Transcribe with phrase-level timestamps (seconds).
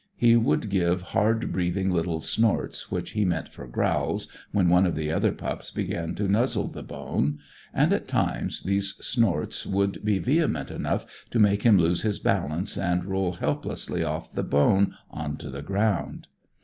[0.15, 4.95] He would give hard breathing little snorts which he meant for growls, when one of
[4.95, 7.37] the other pups began to nuzzle the bone;
[7.71, 12.79] and, at times, these snorts would be vehement enough to make him lose his balance
[12.79, 16.25] and roll helplessly off the bone on to the ground.